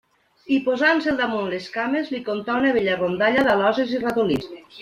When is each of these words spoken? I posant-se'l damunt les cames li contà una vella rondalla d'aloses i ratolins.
I 0.53 0.55
posant-se'l 0.67 1.19
damunt 1.19 1.51
les 1.51 1.69
cames 1.77 2.11
li 2.15 2.23
contà 2.31 2.57
una 2.63 2.73
vella 2.79 2.97
rondalla 3.03 3.47
d'aloses 3.51 3.97
i 3.99 4.05
ratolins. 4.09 4.53